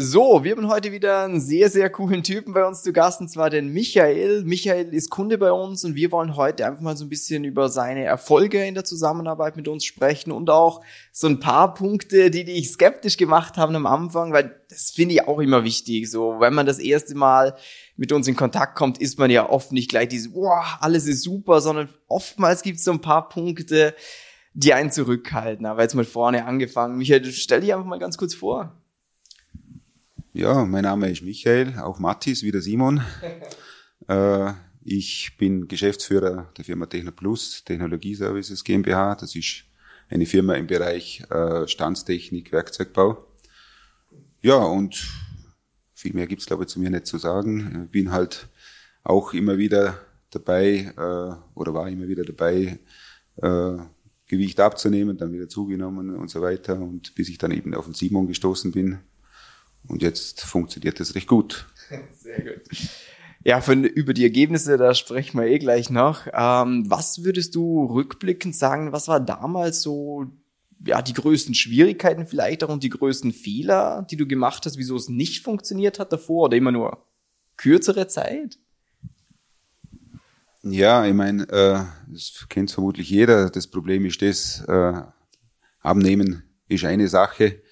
So, 0.00 0.44
wir 0.44 0.52
haben 0.52 0.68
heute 0.68 0.92
wieder 0.92 1.24
einen 1.24 1.40
sehr, 1.40 1.68
sehr 1.68 1.90
coolen 1.90 2.22
Typen 2.22 2.54
bei 2.54 2.64
uns 2.64 2.84
zu 2.84 2.92
Gast, 2.92 3.20
und 3.20 3.28
zwar 3.28 3.50
den 3.50 3.72
Michael. 3.72 4.44
Michael 4.44 4.94
ist 4.94 5.10
Kunde 5.10 5.38
bei 5.38 5.50
uns 5.50 5.84
und 5.84 5.96
wir 5.96 6.12
wollen 6.12 6.36
heute 6.36 6.66
einfach 6.66 6.80
mal 6.80 6.96
so 6.96 7.04
ein 7.04 7.08
bisschen 7.08 7.42
über 7.42 7.68
seine 7.68 8.04
Erfolge 8.04 8.64
in 8.64 8.74
der 8.74 8.84
Zusammenarbeit 8.84 9.56
mit 9.56 9.66
uns 9.66 9.84
sprechen 9.84 10.30
und 10.30 10.50
auch 10.50 10.84
so 11.10 11.26
ein 11.26 11.40
paar 11.40 11.74
Punkte, 11.74 12.30
die 12.30 12.44
dich 12.44 12.70
skeptisch 12.70 13.16
gemacht 13.16 13.56
haben 13.56 13.74
am 13.74 13.86
Anfang, 13.86 14.32
weil 14.32 14.62
das 14.70 14.92
finde 14.92 15.14
ich 15.16 15.26
auch 15.26 15.40
immer 15.40 15.64
wichtig. 15.64 16.08
So, 16.08 16.36
wenn 16.38 16.54
man 16.54 16.64
das 16.64 16.78
erste 16.78 17.16
Mal 17.16 17.56
mit 17.96 18.12
uns 18.12 18.28
in 18.28 18.36
Kontakt 18.36 18.76
kommt, 18.76 18.98
ist 18.98 19.18
man 19.18 19.32
ja 19.32 19.50
oft 19.50 19.72
nicht 19.72 19.90
gleich 19.90 20.06
dieses, 20.06 20.32
wow, 20.32 20.76
alles 20.78 21.08
ist 21.08 21.24
super, 21.24 21.60
sondern 21.60 21.88
oftmals 22.06 22.62
gibt 22.62 22.78
es 22.78 22.84
so 22.84 22.92
ein 22.92 23.00
paar 23.00 23.28
Punkte, 23.28 23.96
die 24.54 24.74
einen 24.74 24.92
zurückhalten. 24.92 25.66
Aber 25.66 25.82
jetzt 25.82 25.96
mal 25.96 26.04
vorne 26.04 26.44
angefangen. 26.44 26.98
Michael, 26.98 27.24
stell 27.32 27.62
dich 27.62 27.74
einfach 27.74 27.84
mal 27.84 27.98
ganz 27.98 28.16
kurz 28.16 28.36
vor. 28.36 28.80
Ja, 30.38 30.64
mein 30.64 30.84
Name 30.84 31.10
ist 31.10 31.22
Michael, 31.22 31.80
auch 31.80 31.98
Mathis, 31.98 32.44
wie 32.44 32.52
der 32.52 32.62
Simon. 32.62 33.02
äh, 34.08 34.52
ich 34.84 35.36
bin 35.36 35.66
Geschäftsführer 35.66 36.52
der 36.56 36.64
Firma 36.64 36.86
Technoplus 36.86 37.64
Technologieservices 37.64 38.62
GmbH. 38.62 39.16
Das 39.16 39.34
ist 39.34 39.64
eine 40.08 40.26
Firma 40.26 40.54
im 40.54 40.68
Bereich 40.68 41.24
äh, 41.28 41.66
Standstechnik, 41.66 42.52
Werkzeugbau. 42.52 43.26
Ja, 44.40 44.58
und 44.58 45.10
viel 45.92 46.12
mehr 46.12 46.28
gibt's 46.28 46.46
glaube 46.46 46.62
ich 46.62 46.68
zu 46.68 46.78
mir 46.78 46.90
nicht 46.90 47.08
zu 47.08 47.18
sagen. 47.18 47.86
Ich 47.86 47.90
bin 47.90 48.12
halt 48.12 48.46
auch 49.02 49.34
immer 49.34 49.58
wieder 49.58 49.98
dabei 50.30 50.92
äh, 50.96 51.58
oder 51.58 51.74
war 51.74 51.88
immer 51.88 52.06
wieder 52.06 52.22
dabei, 52.22 52.78
äh, 53.38 53.76
Gewicht 54.28 54.60
abzunehmen, 54.60 55.16
dann 55.16 55.32
wieder 55.32 55.48
zugenommen 55.48 56.14
und 56.14 56.30
so 56.30 56.40
weiter. 56.40 56.80
Und 56.80 57.16
bis 57.16 57.28
ich 57.28 57.38
dann 57.38 57.50
eben 57.50 57.74
auf 57.74 57.86
den 57.86 57.94
Simon 57.94 58.28
gestoßen 58.28 58.70
bin, 58.70 59.00
und 59.88 60.02
jetzt 60.02 60.42
funktioniert 60.42 61.00
das 61.00 61.14
recht 61.14 61.26
gut. 61.26 61.66
Sehr 62.12 62.40
gut. 62.40 62.62
Ja, 63.44 63.60
von, 63.60 63.84
über 63.84 64.14
die 64.14 64.24
Ergebnisse, 64.24 64.76
da 64.76 64.94
sprechen 64.94 65.38
wir 65.38 65.46
eh 65.46 65.58
gleich 65.58 65.90
noch. 65.90 66.26
Ähm, 66.32 66.84
was 66.90 67.24
würdest 67.24 67.54
du 67.54 67.84
rückblickend 67.86 68.54
sagen, 68.54 68.92
was 68.92 69.08
war 69.08 69.20
damals 69.20 69.80
so, 69.80 70.26
ja, 70.84 71.00
die 71.02 71.14
größten 71.14 71.54
Schwierigkeiten 71.54 72.26
vielleicht 72.26 72.62
auch 72.64 72.68
und 72.68 72.82
die 72.82 72.90
größten 72.90 73.32
Fehler, 73.32 74.06
die 74.10 74.16
du 74.16 74.26
gemacht 74.26 74.66
hast, 74.66 74.76
wieso 74.76 74.96
es 74.96 75.08
nicht 75.08 75.44
funktioniert 75.44 75.98
hat 75.98 76.12
davor 76.12 76.46
oder 76.46 76.56
immer 76.56 76.72
nur 76.72 77.06
kürzere 77.56 78.06
Zeit? 78.08 78.58
Ja, 80.62 81.06
ich 81.06 81.14
meine, 81.14 81.44
äh, 81.48 81.84
das 82.12 82.46
kennt 82.48 82.70
vermutlich 82.70 83.08
jeder. 83.08 83.48
Das 83.48 83.68
Problem 83.68 84.04
ist 84.04 84.20
das, 84.20 84.64
äh, 84.68 85.02
Abnehmen 85.80 86.42
ist 86.66 86.84
eine 86.84 87.08
Sache. 87.08 87.62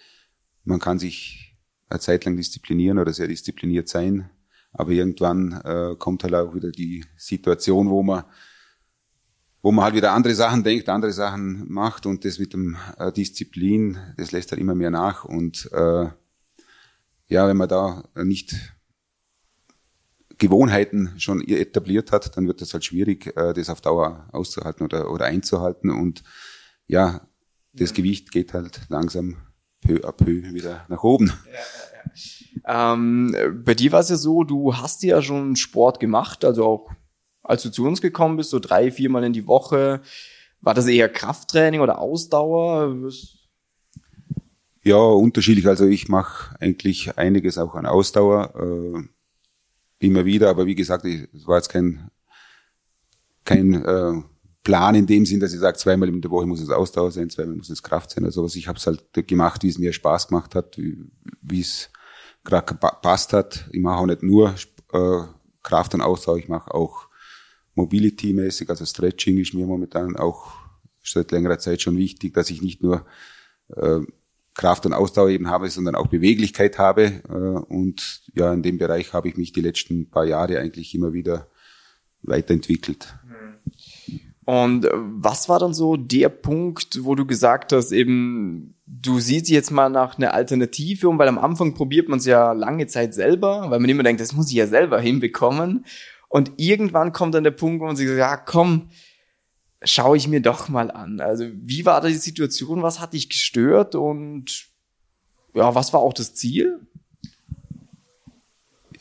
Man 0.64 0.78
kann 0.78 0.98
sich 0.98 1.45
eine 1.88 2.00
Zeit 2.00 2.24
lang 2.24 2.36
disziplinieren 2.36 2.98
oder 2.98 3.12
sehr 3.12 3.28
diszipliniert 3.28 3.88
sein. 3.88 4.30
Aber 4.72 4.90
irgendwann 4.90 5.52
äh, 5.64 5.96
kommt 5.98 6.22
halt 6.22 6.34
auch 6.34 6.54
wieder 6.54 6.70
die 6.70 7.04
Situation, 7.16 7.88
wo 7.88 8.02
man, 8.02 8.24
wo 9.62 9.72
man 9.72 9.84
halt 9.84 9.94
wieder 9.94 10.12
andere 10.12 10.34
Sachen 10.34 10.64
denkt, 10.64 10.88
andere 10.88 11.12
Sachen 11.12 11.70
macht 11.70 12.04
und 12.04 12.24
das 12.24 12.38
mit 12.38 12.52
dem 12.52 12.76
äh, 12.98 13.10
Disziplin, 13.10 13.98
das 14.16 14.32
lässt 14.32 14.50
halt 14.50 14.60
immer 14.60 14.74
mehr 14.74 14.90
nach. 14.90 15.24
Und 15.24 15.70
äh, 15.72 16.08
ja, 17.28 17.48
wenn 17.48 17.56
man 17.56 17.68
da 17.68 18.04
nicht 18.14 18.54
Gewohnheiten 20.38 21.14
schon 21.18 21.40
etabliert 21.40 22.12
hat, 22.12 22.36
dann 22.36 22.46
wird 22.46 22.60
das 22.60 22.74
halt 22.74 22.84
schwierig, 22.84 23.34
äh, 23.36 23.54
das 23.54 23.70
auf 23.70 23.80
Dauer 23.80 24.28
auszuhalten 24.32 24.84
oder, 24.84 25.10
oder 25.10 25.24
einzuhalten. 25.24 25.90
Und 25.90 26.22
ja, 26.86 27.26
das 27.72 27.94
Gewicht 27.94 28.30
geht 28.30 28.52
halt 28.52 28.82
langsam 28.88 29.36
peu 29.86 30.00
à 30.04 30.12
peu 30.12 30.52
wieder 30.52 30.84
nach 30.88 31.02
oben. 31.02 31.32
Ja, 31.46 31.52
ja. 31.52 32.94
Ähm, 32.94 33.34
bei 33.64 33.74
dir 33.74 33.92
war 33.92 34.00
es 34.00 34.08
ja 34.08 34.16
so, 34.16 34.42
du 34.42 34.76
hast 34.76 35.02
ja 35.02 35.22
schon 35.22 35.56
Sport 35.56 36.00
gemacht, 36.00 36.44
also 36.44 36.64
auch 36.64 36.90
als 37.42 37.62
du 37.62 37.70
zu 37.70 37.84
uns 37.84 38.00
gekommen 38.00 38.36
bist, 38.36 38.50
so 38.50 38.58
drei, 38.58 38.90
viermal 38.90 39.24
in 39.24 39.32
die 39.32 39.46
Woche. 39.46 40.00
War 40.60 40.74
das 40.74 40.86
eher 40.86 41.08
Krafttraining 41.08 41.80
oder 41.80 42.00
Ausdauer? 42.00 42.92
Ja, 44.82 44.96
unterschiedlich. 44.96 45.68
Also 45.68 45.86
ich 45.86 46.08
mache 46.08 46.56
eigentlich 46.60 47.16
einiges 47.16 47.58
auch 47.58 47.74
an 47.74 47.86
Ausdauer, 47.86 48.52
äh, 48.56 49.02
immer 50.04 50.24
wieder, 50.24 50.50
aber 50.50 50.66
wie 50.66 50.74
gesagt, 50.74 51.04
es 51.04 51.46
war 51.46 51.56
jetzt 51.56 51.68
kein, 51.68 52.10
kein 53.44 53.74
äh, 53.84 54.22
Plan 54.66 54.96
in 54.96 55.06
dem 55.06 55.24
Sinn, 55.24 55.38
dass 55.38 55.54
ich 55.54 55.60
sage, 55.60 55.78
zweimal 55.78 56.08
in 56.08 56.20
der 56.20 56.30
Woche 56.32 56.44
muss 56.44 56.60
es 56.60 56.70
Ausdauer 56.70 57.12
sein, 57.12 57.30
zweimal 57.30 57.54
muss 57.54 57.70
es 57.70 57.84
Kraft 57.84 58.10
sein 58.10 58.24
oder 58.24 58.32
sowas. 58.32 58.56
Ich 58.56 58.66
habe 58.66 58.76
es 58.76 58.86
halt 58.88 59.04
gemacht, 59.12 59.62
wie 59.62 59.68
es 59.68 59.78
mir 59.78 59.92
Spaß 59.92 60.26
gemacht 60.26 60.56
hat, 60.56 60.76
wie 60.76 61.60
es 61.60 61.88
gerade 62.42 62.74
gepasst 62.74 63.32
hat. 63.32 63.68
Ich 63.70 63.80
mache 63.80 63.98
auch 63.98 64.06
nicht 64.06 64.24
nur 64.24 64.56
äh, 64.92 65.20
Kraft 65.62 65.94
und 65.94 66.00
Ausdauer, 66.00 66.38
ich 66.38 66.48
mache 66.48 66.74
auch 66.74 67.06
Mobility-mäßig, 67.76 68.68
also 68.68 68.84
Stretching 68.84 69.38
ist 69.38 69.54
mir 69.54 69.66
momentan 69.66 70.16
auch 70.16 70.54
seit 71.00 71.30
längerer 71.30 71.60
Zeit 71.60 71.80
schon 71.80 71.96
wichtig, 71.96 72.34
dass 72.34 72.50
ich 72.50 72.60
nicht 72.60 72.82
nur 72.82 73.06
äh, 73.68 74.00
Kraft 74.52 74.84
und 74.84 74.94
Ausdauer 74.94 75.28
eben 75.28 75.48
habe, 75.48 75.70
sondern 75.70 75.94
auch 75.94 76.08
Beweglichkeit 76.08 76.76
habe. 76.76 77.22
Äh, 77.28 77.72
und 77.72 78.22
ja, 78.34 78.52
in 78.52 78.64
dem 78.64 78.78
Bereich 78.78 79.12
habe 79.12 79.28
ich 79.28 79.36
mich 79.36 79.52
die 79.52 79.60
letzten 79.60 80.10
paar 80.10 80.24
Jahre 80.24 80.58
eigentlich 80.58 80.92
immer 80.92 81.12
wieder 81.12 81.46
weiterentwickelt. 82.22 83.14
Und 84.46 84.84
äh, 84.84 84.90
was 84.94 85.48
war 85.48 85.58
dann 85.58 85.74
so 85.74 85.96
der 85.96 86.28
Punkt, 86.28 87.00
wo 87.02 87.16
du 87.16 87.26
gesagt 87.26 87.72
hast, 87.72 87.90
eben, 87.90 88.76
du 88.86 89.18
siehst 89.18 89.48
jetzt 89.50 89.72
mal 89.72 89.90
nach 89.90 90.16
einer 90.16 90.32
Alternative 90.32 91.08
um, 91.08 91.18
weil 91.18 91.28
am 91.28 91.38
Anfang 91.38 91.74
probiert 91.74 92.08
man 92.08 92.20
es 92.20 92.26
ja 92.26 92.52
lange 92.52 92.86
Zeit 92.86 93.12
selber, 93.12 93.68
weil 93.68 93.80
man 93.80 93.90
immer 93.90 94.04
denkt, 94.04 94.20
das 94.20 94.32
muss 94.32 94.48
ich 94.48 94.56
ja 94.56 94.68
selber 94.68 95.00
hinbekommen. 95.00 95.84
Und 96.28 96.52
irgendwann 96.58 97.12
kommt 97.12 97.34
dann 97.34 97.42
der 97.42 97.50
Punkt, 97.50 97.80
wo 97.80 97.86
man 97.86 97.96
sich 97.96 98.06
sagt, 98.06 98.18
ja, 98.18 98.36
komm, 98.36 98.90
schaue 99.82 100.16
ich 100.16 100.28
mir 100.28 100.40
doch 100.40 100.68
mal 100.68 100.92
an. 100.92 101.20
Also, 101.20 101.46
wie 101.52 101.84
war 101.84 102.00
da 102.00 102.06
die 102.06 102.14
Situation? 102.14 102.82
Was 102.82 103.00
hat 103.00 103.14
dich 103.14 103.28
gestört? 103.28 103.96
Und 103.96 104.68
ja, 105.54 105.74
was 105.74 105.92
war 105.92 106.00
auch 106.00 106.12
das 106.12 106.34
Ziel? 106.34 106.78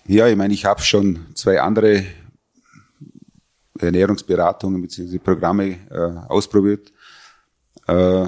Ja, 0.07 0.27
ich 0.27 0.35
meine, 0.35 0.55
ich 0.55 0.65
habe 0.65 0.81
schon 0.81 1.27
zwei 1.35 1.61
andere 1.61 2.03
Ernährungsberatungen 3.79 4.81
bzw. 4.81 5.19
Programme 5.19 5.77
äh, 5.89 6.29
ausprobiert. 6.29 6.91
Äh, 7.87 8.27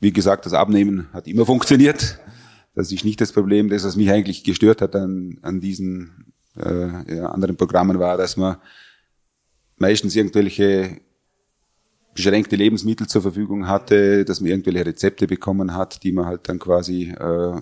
wie 0.00 0.12
gesagt, 0.12 0.46
das 0.46 0.52
Abnehmen 0.52 1.08
hat 1.12 1.26
immer 1.26 1.46
funktioniert. 1.46 2.18
Das 2.74 2.90
ist 2.92 3.04
nicht 3.04 3.20
das 3.20 3.32
Problem. 3.32 3.68
Das, 3.68 3.84
was 3.84 3.96
mich 3.96 4.10
eigentlich 4.10 4.44
gestört 4.44 4.82
hat 4.82 4.96
an, 4.96 5.38
an 5.42 5.60
diesen 5.60 6.32
äh, 6.56 7.16
ja, 7.16 7.26
anderen 7.26 7.56
Programmen, 7.56 7.98
war, 7.98 8.16
dass 8.16 8.36
man 8.36 8.56
meistens 9.76 10.14
irgendwelche 10.16 11.00
beschränkte 12.14 12.56
Lebensmittel 12.56 13.08
zur 13.08 13.22
Verfügung 13.22 13.66
hatte, 13.66 14.24
dass 14.24 14.40
man 14.40 14.50
irgendwelche 14.50 14.86
Rezepte 14.86 15.26
bekommen 15.26 15.74
hat, 15.74 16.02
die 16.04 16.12
man 16.12 16.26
halt 16.26 16.48
dann 16.48 16.58
quasi 16.58 17.10
äh, 17.10 17.60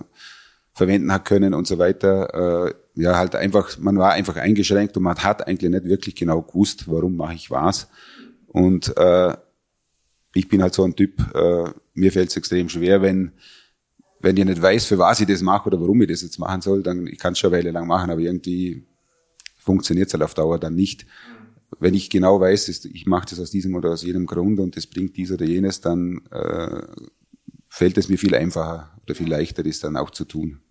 verwenden 0.73 1.11
hat 1.11 1.25
können 1.25 1.53
und 1.53 1.67
so 1.67 1.77
weiter. 1.79 2.67
Äh, 2.67 2.73
ja, 2.95 3.17
halt 3.17 3.35
einfach, 3.35 3.77
man 3.79 3.97
war 3.97 4.13
einfach 4.13 4.35
eingeschränkt 4.35 4.95
und 4.97 5.03
man 5.03 5.17
hat 5.17 5.47
eigentlich 5.47 5.71
nicht 5.71 5.85
wirklich 5.85 6.15
genau 6.15 6.41
gewusst, 6.41 6.87
warum 6.87 7.15
mache 7.15 7.33
ich 7.33 7.49
was. 7.49 7.89
Und 8.47 8.95
äh, 8.97 9.35
ich 10.35 10.47
bin 10.47 10.61
halt 10.61 10.73
so 10.73 10.83
ein 10.83 10.95
Typ, 10.95 11.19
äh, 11.35 11.69
mir 11.93 12.11
fällt 12.11 12.29
es 12.29 12.37
extrem 12.37 12.69
schwer, 12.69 13.01
wenn 13.01 13.31
wenn 14.23 14.37
ich 14.37 14.45
nicht 14.45 14.61
weiß, 14.61 14.85
für 14.85 14.97
was 14.97 15.19
ich 15.19 15.27
das 15.27 15.41
mache 15.41 15.67
oder 15.67 15.79
warum 15.81 16.01
ich 16.01 16.07
das 16.07 16.21
jetzt 16.21 16.39
machen 16.39 16.61
soll, 16.61 16.81
dann 16.81 17.07
ich 17.07 17.19
kann 17.19 17.33
es 17.33 17.39
schon 17.39 17.51
eine 17.51 17.59
Weile 17.59 17.71
lang 17.71 17.87
machen, 17.87 18.09
aber 18.09 18.21
irgendwie 18.21 18.87
funktioniert 19.57 20.07
es 20.07 20.13
halt 20.13 20.23
auf 20.23 20.33
Dauer 20.33 20.59
dann 20.59 20.75
nicht. 20.75 21.05
Wenn 21.77 21.93
ich 21.93 22.09
genau 22.09 22.39
weiß, 22.39 22.85
ich 22.85 23.05
mache 23.05 23.27
das 23.29 23.39
aus 23.41 23.51
diesem 23.51 23.75
oder 23.75 23.91
aus 23.91 24.01
jenem 24.03 24.25
Grund 24.25 24.59
und 24.59 24.77
das 24.77 24.87
bringt 24.87 25.17
dies 25.17 25.31
oder 25.31 25.45
jenes, 25.45 25.81
dann 25.81 26.21
äh, 26.31 26.83
fällt 27.67 27.97
es 27.97 28.07
mir 28.07 28.17
viel 28.17 28.33
einfacher 28.33 28.97
oder 29.03 29.13
viel 29.13 29.27
leichter, 29.27 29.61
das 29.61 29.79
dann 29.79 29.97
auch 29.97 30.11
zu 30.11 30.23
tun. 30.23 30.61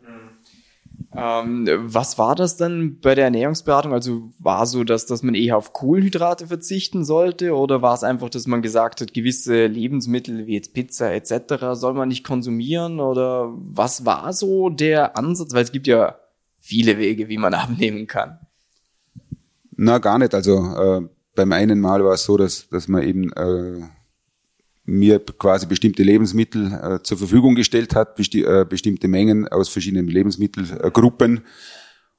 Ähm, 1.14 1.68
was 1.82 2.16
war 2.16 2.34
das 2.34 2.56
dann 2.56 2.98
bei 3.00 3.14
der 3.14 3.24
Ernährungsberatung? 3.24 3.92
Also 3.92 4.32
war 4.38 4.66
so, 4.66 4.82
dass, 4.82 5.04
dass 5.04 5.22
man 5.22 5.34
eher 5.34 5.58
auf 5.58 5.72
Kohlenhydrate 5.72 6.46
verzichten 6.46 7.04
sollte 7.04 7.54
oder 7.54 7.82
war 7.82 7.94
es 7.94 8.02
einfach, 8.02 8.30
dass 8.30 8.46
man 8.46 8.62
gesagt 8.62 9.00
hat, 9.00 9.12
gewisse 9.12 9.66
Lebensmittel 9.66 10.46
wie 10.46 10.54
jetzt 10.54 10.72
Pizza 10.72 11.12
etc. 11.12 11.74
soll 11.74 11.94
man 11.94 12.08
nicht 12.08 12.24
konsumieren 12.24 12.98
oder 12.98 13.52
was 13.54 14.06
war 14.06 14.32
so 14.32 14.70
der 14.70 15.18
Ansatz? 15.18 15.52
Weil 15.52 15.64
es 15.64 15.72
gibt 15.72 15.86
ja 15.86 16.16
viele 16.58 16.96
Wege, 16.96 17.28
wie 17.28 17.38
man 17.38 17.54
abnehmen 17.54 18.06
kann. 18.06 18.38
Na, 19.76 19.98
gar 19.98 20.18
nicht. 20.18 20.34
Also 20.34 20.58
äh, 20.58 21.08
beim 21.34 21.52
einen 21.52 21.80
Mal 21.80 22.04
war 22.04 22.14
es 22.14 22.24
so, 22.24 22.36
dass, 22.36 22.68
dass 22.68 22.88
man 22.88 23.02
eben 23.02 23.32
äh, 23.32 23.82
mir 24.84 25.20
quasi 25.20 25.66
bestimmte 25.66 26.02
Lebensmittel 26.02 26.72
äh, 26.72 27.02
zur 27.02 27.18
Verfügung 27.18 27.54
gestellt 27.54 27.94
hat, 27.94 28.16
besti 28.16 28.42
äh, 28.42 28.66
bestimmte 28.68 29.08
Mengen 29.08 29.46
aus 29.48 29.68
verschiedenen 29.68 30.08
Lebensmittelgruppen. 30.08 31.44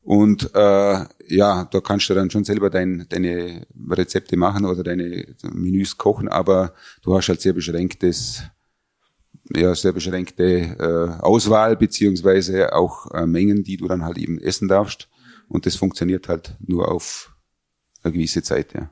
Und 0.01 0.51
äh, 0.53 1.05
ja, 1.27 1.65
da 1.65 1.81
kannst 1.81 2.09
du 2.09 2.13
dann 2.13 2.29
schon 2.29 2.43
selber 2.43 2.69
dein, 2.69 3.05
deine 3.09 3.65
Rezepte 3.89 4.35
machen 4.35 4.65
oder 4.65 4.83
deine 4.83 5.25
Menüs 5.53 5.97
kochen, 5.97 6.27
aber 6.27 6.73
du 7.03 7.15
hast 7.15 7.29
halt 7.29 7.41
sehr 7.41 7.53
beschränktes 7.53 8.43
ja, 9.55 9.75
sehr 9.75 9.91
beschränkte 9.91 10.43
äh, 10.43 11.21
Auswahl 11.21 11.75
beziehungsweise 11.75 12.73
auch 12.73 13.11
äh, 13.11 13.25
Mengen, 13.25 13.63
die 13.63 13.77
du 13.77 13.87
dann 13.87 14.03
halt 14.03 14.17
eben 14.17 14.39
essen 14.39 14.67
darfst. 14.67 15.09
Und 15.47 15.65
das 15.65 15.75
funktioniert 15.75 16.29
halt 16.29 16.55
nur 16.65 16.89
auf 16.89 17.35
eine 18.01 18.13
gewisse 18.13 18.41
Zeit, 18.41 18.73
ja. 18.73 18.89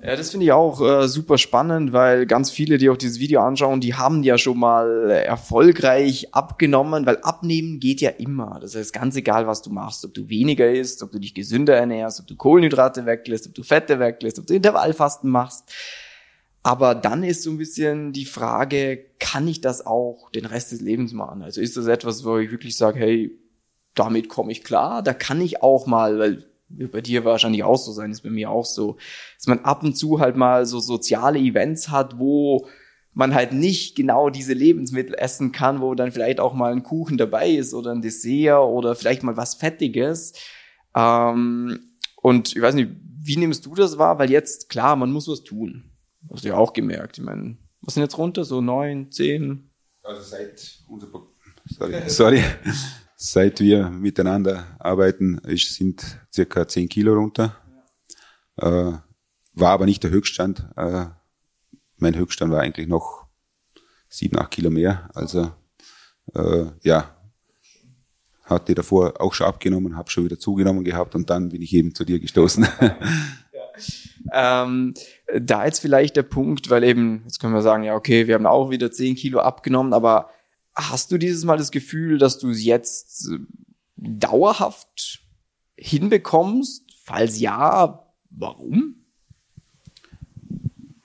Ja, 0.00 0.14
das 0.14 0.30
finde 0.30 0.46
ich 0.46 0.52
auch 0.52 0.80
äh, 0.80 1.08
super 1.08 1.38
spannend, 1.38 1.92
weil 1.92 2.24
ganz 2.26 2.52
viele, 2.52 2.78
die 2.78 2.88
auch 2.88 2.96
dieses 2.96 3.18
Video 3.18 3.40
anschauen, 3.40 3.80
die 3.80 3.94
haben 3.94 4.22
ja 4.22 4.38
schon 4.38 4.58
mal 4.58 5.10
erfolgreich 5.10 6.32
abgenommen, 6.32 7.04
weil 7.04 7.18
abnehmen 7.22 7.80
geht 7.80 8.00
ja 8.00 8.10
immer. 8.10 8.58
Das 8.60 8.76
heißt, 8.76 8.92
ganz 8.92 9.16
egal, 9.16 9.48
was 9.48 9.60
du 9.60 9.70
machst, 9.70 10.04
ob 10.04 10.14
du 10.14 10.28
weniger 10.28 10.70
isst, 10.70 11.02
ob 11.02 11.10
du 11.10 11.18
dich 11.18 11.34
gesünder 11.34 11.76
ernährst, 11.76 12.20
ob 12.20 12.28
du 12.28 12.36
Kohlenhydrate 12.36 13.06
weglässt, 13.06 13.48
ob 13.48 13.54
du 13.54 13.64
Fette 13.64 13.98
weglässt, 13.98 14.38
ob 14.38 14.46
du 14.46 14.54
Intervallfasten 14.54 15.28
machst. 15.28 15.72
Aber 16.62 16.94
dann 16.94 17.24
ist 17.24 17.42
so 17.42 17.50
ein 17.50 17.58
bisschen 17.58 18.12
die 18.12 18.26
Frage, 18.26 19.04
kann 19.18 19.48
ich 19.48 19.60
das 19.60 19.84
auch 19.84 20.30
den 20.30 20.44
Rest 20.44 20.70
des 20.70 20.80
Lebens 20.80 21.12
machen? 21.12 21.42
Also 21.42 21.60
ist 21.60 21.76
das 21.76 21.86
etwas, 21.86 22.24
wo 22.24 22.38
ich 22.38 22.52
wirklich 22.52 22.76
sage, 22.76 23.00
hey, 23.00 23.36
damit 23.94 24.28
komme 24.28 24.52
ich 24.52 24.62
klar, 24.62 25.02
da 25.02 25.12
kann 25.12 25.40
ich 25.40 25.60
auch 25.60 25.86
mal, 25.86 26.20
weil 26.20 26.44
wird 26.68 26.92
bei 26.92 27.00
dir 27.00 27.24
wahrscheinlich 27.24 27.64
auch 27.64 27.76
so 27.78 27.92
sein, 27.92 28.10
ist 28.10 28.22
bei 28.22 28.30
mir 28.30 28.50
auch 28.50 28.64
so, 28.64 28.96
dass 29.36 29.46
man 29.46 29.60
ab 29.60 29.82
und 29.82 29.96
zu 29.96 30.20
halt 30.20 30.36
mal 30.36 30.66
so 30.66 30.80
soziale 30.80 31.38
Events 31.38 31.88
hat, 31.88 32.18
wo 32.18 32.66
man 33.14 33.34
halt 33.34 33.52
nicht 33.52 33.96
genau 33.96 34.30
diese 34.30 34.52
Lebensmittel 34.52 35.14
essen 35.16 35.50
kann, 35.50 35.80
wo 35.80 35.94
dann 35.94 36.12
vielleicht 36.12 36.40
auch 36.40 36.54
mal 36.54 36.72
ein 36.72 36.84
Kuchen 36.84 37.18
dabei 37.18 37.50
ist 37.50 37.74
oder 37.74 37.92
ein 37.92 38.02
Dessert 38.02 38.60
oder 38.60 38.94
vielleicht 38.94 39.22
mal 39.22 39.36
was 39.36 39.54
Fettiges. 39.54 40.34
Ähm, 40.94 41.80
und 42.22 42.54
ich 42.54 42.62
weiß 42.62 42.74
nicht, 42.74 42.90
wie 43.20 43.36
nimmst 43.36 43.66
du 43.66 43.74
das 43.74 43.98
wahr? 43.98 44.18
Weil 44.18 44.30
jetzt, 44.30 44.68
klar, 44.68 44.94
man 44.96 45.10
muss 45.10 45.28
was 45.28 45.42
tun. 45.42 45.90
Hast 46.30 46.44
du 46.44 46.48
ja 46.48 46.56
auch 46.56 46.72
gemerkt. 46.72 47.18
Ich 47.18 47.24
meine, 47.24 47.56
was 47.80 47.94
sind 47.94 48.02
jetzt 48.02 48.18
runter? 48.18 48.44
So 48.44 48.60
neun, 48.60 49.10
zehn? 49.10 49.70
Also 50.02 50.22
seit 50.22 50.78
unser 50.88 51.08
sorry, 51.66 52.02
sorry. 52.06 52.44
Seit 53.20 53.58
wir 53.58 53.90
miteinander 53.90 54.76
arbeiten, 54.78 55.38
ist, 55.38 55.74
sind 55.74 56.20
circa 56.32 56.68
10 56.68 56.88
Kilo 56.88 57.14
runter. 57.14 57.56
Äh, 58.56 58.92
war 59.54 59.70
aber 59.70 59.86
nicht 59.86 60.04
der 60.04 60.12
Höchststand. 60.12 60.64
Äh, 60.76 61.06
mein 61.96 62.14
Höchststand 62.14 62.52
war 62.52 62.60
eigentlich 62.60 62.86
noch 62.86 63.26
7, 64.08 64.38
8 64.38 64.52
Kilo 64.52 64.70
mehr. 64.70 65.10
Also 65.14 65.50
äh, 66.36 66.66
ja, 66.82 67.16
hatte 68.44 68.76
davor 68.76 69.20
auch 69.20 69.34
schon 69.34 69.48
abgenommen, 69.48 69.96
habe 69.96 70.10
schon 70.10 70.24
wieder 70.24 70.38
zugenommen 70.38 70.84
gehabt 70.84 71.16
und 71.16 71.28
dann 71.28 71.48
bin 71.48 71.60
ich 71.60 71.74
eben 71.74 71.96
zu 71.96 72.04
dir 72.04 72.20
gestoßen. 72.20 72.68
Ähm, 74.32 74.92
da 75.32 75.64
jetzt 75.64 75.78
vielleicht 75.78 76.16
der 76.16 76.24
Punkt, 76.24 76.68
weil 76.68 76.82
eben, 76.82 77.22
jetzt 77.24 77.38
können 77.38 77.54
wir 77.54 77.62
sagen, 77.62 77.84
ja, 77.84 77.94
okay, 77.94 78.26
wir 78.26 78.34
haben 78.34 78.44
auch 78.44 78.70
wieder 78.70 78.90
10 78.90 79.14
Kilo 79.14 79.38
abgenommen, 79.38 79.92
aber 79.92 80.30
Hast 80.78 81.10
du 81.10 81.18
dieses 81.18 81.44
Mal 81.44 81.58
das 81.58 81.72
Gefühl, 81.72 82.18
dass 82.18 82.38
du 82.38 82.50
es 82.50 82.62
jetzt 82.62 83.28
äh, 83.28 83.38
dauerhaft 83.96 85.24
hinbekommst? 85.76 86.84
Falls 87.02 87.40
ja, 87.40 88.06
warum? 88.30 88.94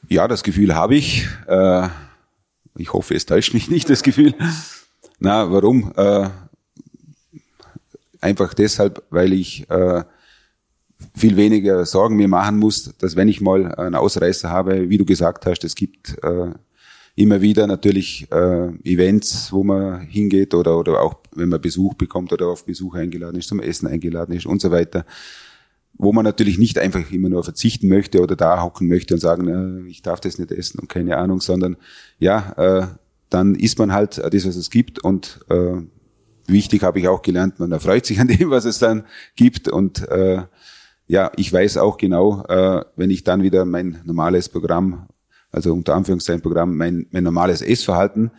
Ja, 0.09 0.27
das 0.27 0.43
Gefühl 0.43 0.75
habe 0.75 0.95
ich. 0.95 1.27
Äh, 1.47 1.89
ich 2.75 2.93
hoffe, 2.93 3.15
es 3.15 3.25
täuscht 3.25 3.55
mich 3.55 3.67
nicht, 3.67 3.89
das 3.89 4.03
Gefühl. 4.03 4.35
Na, 5.17 5.51
warum? 5.51 5.91
Äh, 5.95 6.29
einfach 8.21 8.53
deshalb, 8.53 9.03
weil 9.09 9.33
ich 9.33 9.67
viel 11.15 11.35
weniger 11.35 11.85
Sorgen 11.85 12.15
mir 12.15 12.27
machen 12.27 12.57
muss, 12.57 12.95
dass 12.97 13.15
wenn 13.15 13.27
ich 13.27 13.41
mal 13.41 13.73
einen 13.75 13.95
Ausreißer 13.95 14.49
habe, 14.49 14.89
wie 14.89 14.97
du 14.97 15.05
gesagt 15.05 15.45
hast, 15.45 15.63
es 15.63 15.75
gibt 15.75 16.15
immer 17.15 17.41
wieder 17.41 17.67
natürlich 17.67 18.27
äh, 18.31 18.67
Events, 18.83 19.51
wo 19.51 19.63
man 19.63 20.01
hingeht 20.01 20.53
oder, 20.53 20.77
oder 20.79 21.01
auch 21.01 21.15
wenn 21.35 21.49
man 21.49 21.61
Besuch 21.61 21.93
bekommt 21.93 22.33
oder 22.33 22.47
auf 22.47 22.65
Besuch 22.65 22.95
eingeladen 22.95 23.37
ist, 23.37 23.49
zum 23.49 23.59
Essen 23.59 23.87
eingeladen 23.87 24.35
ist 24.35 24.45
und 24.45 24.61
so 24.61 24.71
weiter, 24.71 25.05
wo 25.93 26.11
man 26.11 26.23
natürlich 26.23 26.57
nicht 26.57 26.79
einfach 26.79 27.11
immer 27.11 27.29
nur 27.29 27.43
verzichten 27.43 27.87
möchte 27.87 28.21
oder 28.21 28.35
da 28.35 28.63
hocken 28.63 28.87
möchte 28.87 29.13
und 29.13 29.19
sagen, 29.19 29.85
äh, 29.85 29.89
ich 29.89 30.01
darf 30.01 30.21
das 30.21 30.39
nicht 30.39 30.51
essen 30.51 30.79
und 30.79 30.89
keine 30.89 31.17
Ahnung, 31.17 31.39
sondern 31.39 31.77
ja, 32.17 32.53
äh, 32.57 32.87
dann 33.29 33.55
isst 33.55 33.79
man 33.79 33.93
halt 33.93 34.17
das, 34.17 34.47
was 34.47 34.55
es 34.55 34.69
gibt 34.71 35.03
und 35.03 35.39
äh, 35.49 35.81
wichtig 36.47 36.81
habe 36.83 36.99
ich 36.99 37.07
auch 37.07 37.21
gelernt, 37.21 37.59
man 37.59 37.71
erfreut 37.71 38.05
sich 38.05 38.19
an 38.19 38.27
dem, 38.27 38.49
was 38.49 38.65
es 38.65 38.79
dann 38.79 39.05
gibt 39.35 39.67
und 39.69 40.07
äh, 40.09 40.43
ja, 41.07 41.31
ich 41.35 41.51
weiß 41.51 41.77
auch 41.77 41.97
genau, 41.97 42.43
äh, 42.45 42.83
wenn 42.95 43.11
ich 43.11 43.23
dann 43.23 43.43
wieder 43.43 43.65
mein 43.65 44.01
normales 44.05 44.49
Programm 44.49 45.07
also 45.53 45.71
unter 45.71 45.95
Anführungszeichen 45.95 46.41
Programm, 46.41 46.75
mein, 46.75 47.05
mein 47.11 47.23
normales 47.23 47.61
Essverhalten 47.61 48.31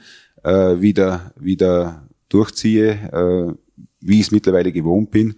äh, 0.42 0.80
wieder, 0.80 1.32
wieder 1.38 2.06
durchziehe, 2.28 2.90
äh, 2.90 3.54
wie 4.00 4.20
ich 4.20 4.26
es 4.26 4.30
mittlerweile 4.32 4.72
gewohnt 4.72 5.10
bin, 5.10 5.36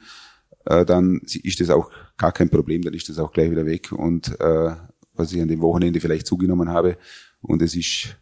äh, 0.65 0.85
dann 0.85 1.21
ist 1.21 1.61
das 1.61 1.71
auch 1.71 1.91
gar 2.17 2.33
kein 2.33 2.49
Problem, 2.49 2.83
dann 2.83 2.95
ist 2.95 3.09
das 3.09 3.19
auch 3.19 3.31
gleich 3.31 3.51
wieder 3.51 3.67
weg 3.67 3.93
und 3.93 4.41
äh, 4.41 4.75
was 5.15 5.33
ich 5.33 5.41
an 5.41 5.49
dem 5.49 5.61
Wochenende 5.61 6.01
vielleicht 6.01 6.27
zugenommen 6.27 6.71
habe. 6.71 6.97
Und 7.41 7.63
es 7.63 7.77
ist 7.77 8.17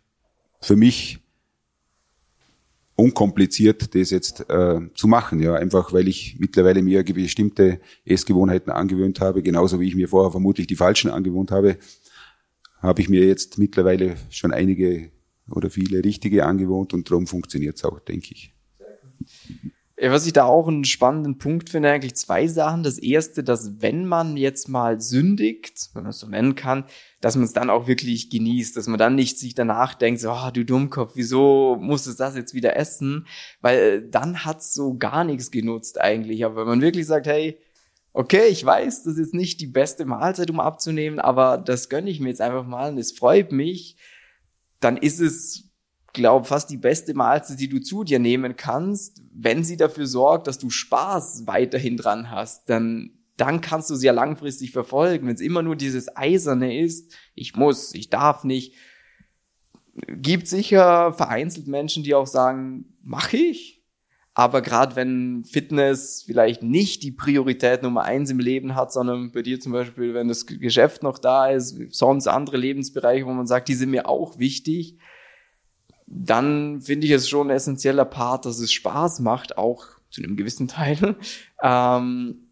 für 0.61 0.77
mich 0.77 1.21
unkompliziert, 2.97 3.95
das 3.95 4.11
jetzt 4.11 4.49
äh, 4.49 4.81
zu 4.95 5.09
machen. 5.09 5.41
Ja, 5.41 5.55
einfach 5.55 5.93
weil 5.93 6.07
ich 6.07 6.37
mittlerweile 6.39 6.83
mir 6.83 7.03
bestimmte 7.03 7.81
Essgewohnheiten 8.05 8.73
angewöhnt 8.73 9.21
habe, 9.21 9.43
genauso 9.43 9.81
wie 9.81 9.89
ich 9.89 9.97
mir 9.97 10.09
vorher 10.09 10.31
vermutlich 10.31 10.67
die 10.67 10.77
falschen 10.77 11.11
angewöhnt 11.11 11.51
habe 11.51 11.79
habe 12.85 13.01
ich 13.01 13.09
mir 13.09 13.27
jetzt 13.27 13.59
mittlerweile 13.59 14.17
schon 14.31 14.53
einige 14.53 15.11
oder 15.51 15.71
viele 15.71 16.05
richtige 16.05 16.47
angewohnt 16.47 16.95
und 16.95 17.11
darum 17.11 17.27
funktioniert 17.27 17.77
es 17.77 17.85
auch, 17.85 18.01
denke 18.01 18.29
ich. 18.33 18.55
Ja, 19.97 20.11
was 20.11 20.27
ich 20.27 20.33
da 20.33 20.45
auch 20.45 20.67
einen 20.67 20.85
spannenden 20.85 21.39
Punkt 21.39 21.71
finde, 21.71 21.91
eigentlich 21.91 22.17
zwei 22.17 22.49
Sachen. 22.49 22.83
Das 22.83 22.99
erste, 22.99 23.45
dass 23.45 23.81
wenn 23.81 24.07
man 24.07 24.37
jetzt 24.37 24.69
mal 24.69 25.01
sündigt, 25.01 25.91
wenn 25.95 26.03
man 26.03 26.11
es 26.11 26.19
so 26.19 26.27
nennen 26.27 26.57
kann, 26.57 26.85
dass 27.21 27.37
man 27.37 27.45
es 27.45 27.53
dann 27.53 27.71
auch 27.71 27.87
wirklich 27.87 28.29
genießt, 28.29 28.77
dass 28.77 28.89
man 28.89 28.99
dann 28.99 29.15
nicht 29.15 29.39
sich 29.39 29.55
danach 29.55 29.95
denkt, 29.95 30.21
so, 30.21 30.33
oh, 30.33 30.51
du 30.53 30.65
Dummkopf, 30.65 31.13
wieso 31.15 31.77
musstest 31.81 32.19
das 32.19 32.35
jetzt 32.35 32.55
wieder 32.55 32.77
essen? 32.77 33.27
Weil 33.61 33.79
äh, 33.79 34.03
dann 34.11 34.45
hat's 34.45 34.75
so 34.75 34.99
gar 34.99 35.23
nichts 35.23 35.53
genutzt 35.53 36.01
eigentlich. 36.01 36.45
Aber 36.45 36.57
wenn 36.57 36.67
man 36.67 36.81
wirklich 36.81 37.07
sagt, 37.07 37.29
hey, 37.29 37.59
okay, 38.15 38.47
ich 38.47 38.65
weiß, 38.65 39.03
das 39.03 39.19
ist 39.19 39.35
nicht 39.35 39.61
die 39.61 39.67
beste 39.67 40.07
Mahlzeit, 40.07 40.49
um 40.49 40.61
abzunehmen, 40.61 41.19
aber 41.19 41.59
das 41.59 41.89
gönne 41.89 42.09
ich 42.09 42.21
mir 42.21 42.29
jetzt 42.29 42.41
einfach 42.41 42.65
mal 42.65 42.93
und 42.93 42.99
es 42.99 43.13
freut 43.13 43.53
mich, 43.53 43.97
dann 44.81 44.97
ist 44.97 45.21
es, 45.21 45.69
glaube 46.13 46.47
fast 46.47 46.71
die 46.71 46.77
beste 46.77 47.13
Mahlzeit, 47.13 47.59
die 47.59 47.69
du 47.69 47.81
zu 47.81 48.05
dir 48.05 48.21
nehmen 48.21 48.57
kannst, 48.57 49.21
wenn 49.35 49.65
sie 49.65 49.77
dafür 49.77 50.07
sorgt, 50.07 50.47
dass 50.47 50.59
du 50.59 50.71
Spaß 50.71 51.47
weiterhin 51.47 51.97
dran 51.97 52.31
hast, 52.31 52.71
dann 52.71 53.11
dann 53.37 53.61
kannst 53.61 53.91
du 53.91 53.97
sie 53.97 54.07
ja 54.07 54.13
langfristig 54.13 54.71
verfolgen. 54.71 55.27
Wenn 55.27 55.35
es 55.35 55.41
immer 55.41 55.63
nur 55.63 55.75
dieses 55.75 56.17
Eiserne 56.17 56.79
ist, 56.81 57.17
ich 57.35 57.57
muss, 57.57 57.93
ich 57.93 58.09
darf 58.09 58.45
nicht, 58.45 58.75
gibt 60.09 60.47
sicher 60.47 61.13
vereinzelt 61.13 61.67
Menschen, 61.67 62.05
die 62.05 62.15
auch 62.15 62.29
sagen, 62.29 62.95
mache 63.03 63.37
ich, 63.37 63.74
aber 64.35 64.63
gerade 64.63 64.97
wenn 64.97 65.45
Fitness 65.45 66.25
vielleicht 66.27 66.65
nicht 66.65 67.05
die 67.05 67.13
Priorität 67.13 67.85
Nummer 67.85 68.03
eins 68.03 68.31
im 68.31 68.41
Leben 68.41 68.75
hat, 68.75 68.93
sondern 68.93 69.31
bei 69.31 69.43
dir 69.43 69.61
zum 69.61 69.71
Beispiel, 69.73 70.13
wenn 70.13 70.27
das 70.27 70.47
Geschäft 70.47 71.05
noch 71.05 71.19
da 71.19 71.47
ist, 71.47 71.77
sonst 71.95 72.27
andere 72.27 72.57
Lebensbereiche, 72.57 73.27
wo 73.27 73.33
man 73.33 73.47
sagt, 73.47 73.69
die 73.69 73.75
sind 73.75 73.91
mir 73.91 74.09
auch 74.09 74.39
wichtig, 74.39 74.99
dann 76.07 76.81
finde 76.81 77.07
ich 77.07 77.13
es 77.13 77.29
schon 77.29 77.47
ein 77.47 77.57
essentieller 77.57 78.05
Part, 78.05 78.45
dass 78.45 78.59
es 78.59 78.73
Spaß 78.73 79.21
macht, 79.21 79.57
auch 79.57 79.87
zu 80.11 80.23
einem 80.23 80.37
gewissen 80.37 80.69
Teil. 80.69 81.17
Ähm, 81.67 82.51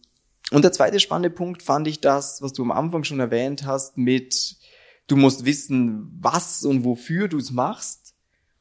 und 0.52 0.64
der 0.64 0.72
zweite 0.72 0.98
spannende 0.98 1.28
Punkt 1.28 1.62
fand 1.62 1.86
ich 1.86 2.00
das, 2.00 2.40
was 2.40 2.54
du 2.54 2.62
am 2.62 2.70
Anfang 2.70 3.04
schon 3.04 3.20
erwähnt 3.20 3.66
hast, 3.66 3.98
mit 3.98 4.56
du 5.06 5.16
musst 5.16 5.44
wissen, 5.44 6.16
was 6.18 6.64
und 6.64 6.84
wofür 6.84 7.28
du 7.28 7.36
es 7.36 7.50
machst. 7.50 8.14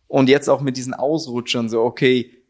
Und 0.07 0.27
jetzt 0.27 0.49
auch 0.49 0.59
mit 0.59 0.75
diesen 0.75 0.93
Ausrutschern, 0.93 1.69
so, 1.69 1.83
okay, 1.83 2.40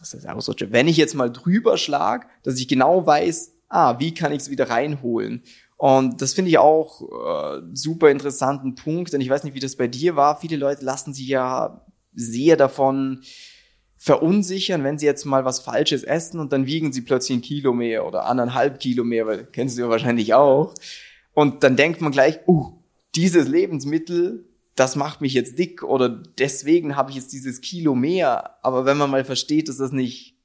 was 0.00 0.14
ist 0.14 0.28
Ausrutscher? 0.28 0.72
Wenn 0.72 0.88
ich 0.88 0.96
jetzt 0.96 1.14
mal 1.14 1.30
drüber 1.30 1.76
schlag, 1.76 2.28
dass 2.42 2.58
ich 2.58 2.68
genau 2.68 3.06
weiß, 3.06 3.52
ah, 3.68 3.98
wie 3.98 4.14
kann 4.14 4.32
ich 4.32 4.42
es 4.42 4.50
wieder 4.50 4.70
reinholen? 4.70 5.42
Und 5.76 6.22
das 6.22 6.34
finde 6.34 6.50
ich 6.50 6.58
auch 6.58 7.02
äh, 7.02 7.62
super 7.72 8.10
interessanten 8.10 8.74
Punkt, 8.74 9.12
denn 9.12 9.20
ich 9.20 9.28
weiß 9.28 9.44
nicht, 9.44 9.54
wie 9.54 9.60
das 9.60 9.76
bei 9.76 9.88
dir 9.88 10.16
war. 10.16 10.40
Viele 10.40 10.56
Leute 10.56 10.84
lassen 10.84 11.12
sich 11.12 11.28
ja 11.28 11.84
sehr 12.14 12.56
davon 12.56 13.22
verunsichern, 13.96 14.84
wenn 14.84 14.98
sie 14.98 15.06
jetzt 15.06 15.24
mal 15.24 15.44
was 15.44 15.60
Falsches 15.60 16.04
essen 16.04 16.38
und 16.38 16.52
dann 16.52 16.66
wiegen 16.66 16.92
sie 16.92 17.00
plötzlich 17.00 17.38
ein 17.38 17.42
Kilo 17.42 17.72
mehr 17.72 18.06
oder 18.06 18.26
anderthalb 18.26 18.78
Kilo 18.78 19.02
mehr, 19.02 19.26
weil 19.26 19.46
kennst 19.46 19.76
du 19.76 19.82
ja 19.82 19.88
wahrscheinlich 19.88 20.34
auch. 20.34 20.74
Und 21.32 21.64
dann 21.64 21.76
denkt 21.76 22.00
man 22.00 22.12
gleich, 22.12 22.40
uh, 22.46 22.72
dieses 23.14 23.48
Lebensmittel 23.48 24.44
das 24.74 24.96
macht 24.96 25.20
mich 25.20 25.34
jetzt 25.34 25.58
dick 25.58 25.82
oder 25.82 26.08
deswegen 26.08 26.96
habe 26.96 27.10
ich 27.10 27.16
jetzt 27.16 27.32
dieses 27.32 27.60
Kilo 27.60 27.94
mehr. 27.94 28.58
Aber 28.64 28.84
wenn 28.84 28.96
man 28.96 29.10
mal 29.10 29.24
versteht, 29.24 29.68
dass 29.68 29.76
das 29.76 29.92
nicht 29.92 30.36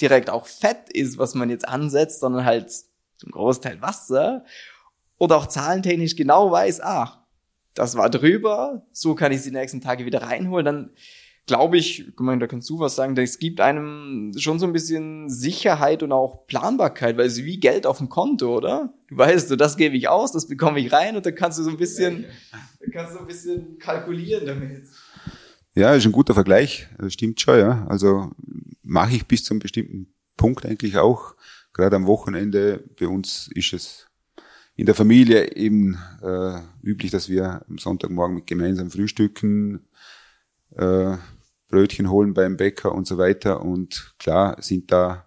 direkt 0.00 0.28
auch 0.28 0.46
Fett 0.46 0.90
ist, 0.90 1.18
was 1.18 1.34
man 1.34 1.50
jetzt 1.50 1.68
ansetzt, 1.68 2.20
sondern 2.20 2.44
halt 2.44 2.70
zum 3.16 3.30
Großteil 3.30 3.80
Wasser 3.80 4.44
oder 5.18 5.36
auch 5.36 5.46
zahlentechnisch 5.46 6.16
genau 6.16 6.50
weiß, 6.50 6.80
ah, 6.80 7.26
das 7.74 7.96
war 7.96 8.10
drüber, 8.10 8.86
so 8.92 9.14
kann 9.14 9.32
ich 9.32 9.38
es 9.38 9.44
die 9.44 9.50
nächsten 9.50 9.80
Tage 9.80 10.04
wieder 10.04 10.22
reinholen, 10.22 10.64
dann 10.64 10.90
glaube 11.46 11.78
ich, 11.78 12.06
guck 12.16 12.26
mal, 12.26 12.38
da 12.38 12.46
kannst 12.46 12.68
du 12.68 12.80
was 12.80 12.96
sagen, 12.96 13.14
das 13.14 13.38
gibt 13.38 13.60
einem 13.60 14.32
schon 14.36 14.58
so 14.58 14.66
ein 14.66 14.72
bisschen 14.72 15.30
Sicherheit 15.30 16.02
und 16.02 16.12
auch 16.12 16.46
Planbarkeit, 16.46 17.16
weil 17.16 17.26
es 17.26 17.38
ist 17.38 17.44
wie 17.44 17.60
Geld 17.60 17.86
auf 17.86 17.98
dem 17.98 18.08
Konto, 18.08 18.56
oder? 18.56 18.92
Du 19.08 19.16
weißt, 19.16 19.48
so, 19.48 19.56
das 19.56 19.76
gebe 19.76 19.96
ich 19.96 20.08
aus, 20.08 20.32
das 20.32 20.48
bekomme 20.48 20.80
ich 20.80 20.92
rein 20.92 21.16
und 21.16 21.24
dann 21.24 21.34
kannst 21.34 21.58
du 21.58 21.62
so 21.62 21.70
ein 21.70 21.76
bisschen, 21.76 22.24
kannst 22.92 23.14
du 23.14 23.20
ein 23.20 23.26
bisschen 23.26 23.78
kalkulieren 23.78 24.46
damit. 24.46 24.88
Ja, 25.74 25.94
ist 25.94 26.04
ein 26.04 26.12
guter 26.12 26.34
Vergleich, 26.34 26.88
das 26.98 27.12
stimmt 27.12 27.40
schon, 27.40 27.58
ja. 27.58 27.86
Also 27.88 28.32
mache 28.82 29.14
ich 29.14 29.26
bis 29.26 29.44
zu 29.44 29.52
einem 29.52 29.60
bestimmten 29.60 30.12
Punkt 30.36 30.66
eigentlich 30.66 30.96
auch. 30.96 31.36
Gerade 31.72 31.96
am 31.96 32.06
Wochenende, 32.06 32.82
bei 32.98 33.06
uns 33.06 33.50
ist 33.54 33.72
es 33.72 34.06
in 34.74 34.86
der 34.86 34.94
Familie 34.94 35.54
eben 35.54 35.98
äh, 36.22 36.60
üblich, 36.82 37.10
dass 37.10 37.28
wir 37.28 37.64
am 37.68 37.78
Sonntagmorgen 37.78 38.34
mit 38.34 38.46
gemeinsam 38.46 38.90
frühstücken, 38.90 39.86
äh, 40.76 41.16
Brötchen 41.68 42.10
holen 42.10 42.34
beim 42.34 42.56
Bäcker 42.56 42.94
und 42.94 43.06
so 43.06 43.18
weiter. 43.18 43.62
Und 43.62 44.14
klar 44.18 44.56
sind 44.60 44.92
da, 44.92 45.26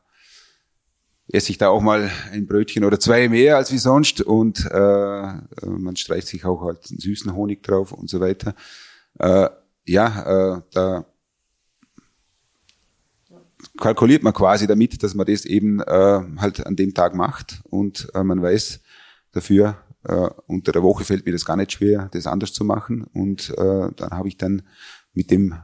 esse 1.27 1.51
ich 1.51 1.57
da 1.57 1.69
auch 1.69 1.81
mal 1.81 2.09
ein 2.31 2.47
Brötchen 2.47 2.83
oder 2.83 2.99
zwei 2.99 3.27
mehr 3.29 3.57
als 3.57 3.71
wie 3.71 3.77
sonst 3.77 4.21
und 4.21 4.65
äh, 4.65 5.33
man 5.65 5.95
streicht 5.95 6.27
sich 6.27 6.45
auch 6.45 6.61
halt 6.61 6.87
einen 6.89 6.99
süßen 6.99 7.33
Honig 7.33 7.63
drauf 7.63 7.91
und 7.91 8.09
so 8.09 8.19
weiter. 8.19 8.55
Äh, 9.19 9.49
ja, 9.85 10.57
äh, 10.57 10.61
da 10.71 11.05
kalkuliert 13.77 14.23
man 14.23 14.33
quasi 14.33 14.67
damit, 14.67 15.03
dass 15.03 15.15
man 15.15 15.25
das 15.25 15.45
eben 15.45 15.81
äh, 15.81 16.21
halt 16.37 16.65
an 16.65 16.75
dem 16.75 16.93
Tag 16.93 17.15
macht 17.15 17.61
und 17.69 18.09
äh, 18.13 18.23
man 18.23 18.41
weiß 18.41 18.79
dafür, 19.31 19.77
äh, 20.03 20.29
unter 20.47 20.71
der 20.71 20.83
Woche 20.83 21.03
fällt 21.03 21.25
mir 21.25 21.31
das 21.31 21.45
gar 21.45 21.57
nicht 21.57 21.73
schwer, 21.73 22.09
das 22.13 22.27
anders 22.27 22.53
zu 22.53 22.63
machen 22.63 23.03
und 23.13 23.49
äh, 23.57 23.89
dann 23.95 24.11
habe 24.11 24.27
ich 24.27 24.37
dann 24.37 24.61
mit 25.13 25.31
dem 25.31 25.55